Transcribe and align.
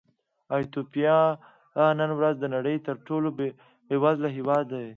ایتوپیا 0.55 1.17
نن 1.99 2.11
ورځ 2.19 2.35
د 2.39 2.45
نړۍ 2.55 2.75
تر 2.87 2.95
ټولو 3.07 3.27
بېوزله 3.89 4.29
هېواد 4.37 4.65
دی. 4.73 4.87